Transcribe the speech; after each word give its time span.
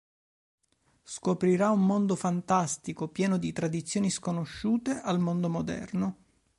Scoprirà 1.03 1.69
un 1.69 1.85
mondo 1.85 2.15
fantastico 2.15 3.07
pieno 3.09 3.37
di 3.37 3.51
tradizioni 3.51 4.09
sconosciute 4.09 4.99
al 4.99 5.19
mondo 5.19 5.47
moderno. 5.47 6.17